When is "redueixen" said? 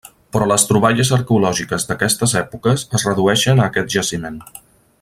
3.09-3.63